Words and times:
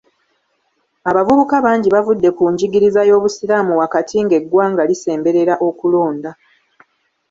Abavubuka 1.09 1.55
bangi 1.65 1.87
bavudde 1.95 2.29
ku 2.37 2.43
njigiriza 2.51 3.01
y’obuyisiraamu 3.09 3.73
wakati 3.81 4.15
ng’eggwanga 4.25 4.81
lisemberera 4.89 5.53
okulonda. 5.67 6.31